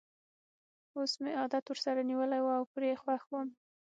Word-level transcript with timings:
اوس 0.97 1.11
مې 1.21 1.31
عادت 1.41 1.65
ورسره 1.67 2.01
نیولی 2.09 2.39
وو 2.41 2.51
او 2.57 2.63
پرې 2.73 2.99
خوښ 3.01 3.23
وم. 3.31 3.49